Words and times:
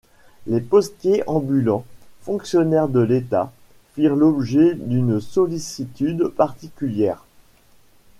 Les 0.47 0.61
postiers 0.61 1.21
ambulants, 1.27 1.85
fonctionnaires 2.23 2.87
de 2.87 3.01
l'État, 3.01 3.51
firent 3.93 4.15
l'objet 4.15 4.73
d'une 4.73 5.21
sollicitude 5.21 6.27
particulière. 6.29 7.23